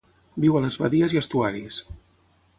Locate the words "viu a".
0.45-0.61